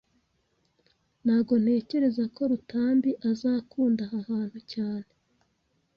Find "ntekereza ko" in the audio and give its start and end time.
1.63-2.41